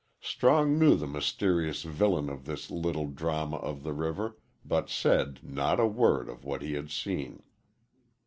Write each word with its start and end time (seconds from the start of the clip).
Strong 0.19 0.79
knew 0.79 0.95
the 0.95 1.05
mysterious 1.05 1.83
villain 1.83 2.27
of 2.27 2.45
this 2.45 2.71
little 2.71 3.05
drama 3.05 3.57
of 3.57 3.83
the 3.83 3.93
river, 3.93 4.35
but 4.65 4.89
said 4.89 5.39
not 5.43 5.79
a 5.79 5.85
word 5.85 6.27
of 6.27 6.43
what 6.43 6.63
he 6.63 6.73
had 6.73 6.89
seen. 6.89 7.43